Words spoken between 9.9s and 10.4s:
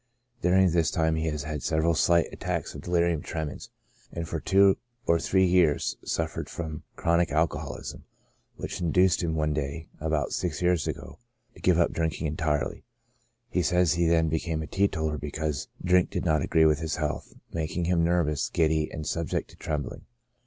about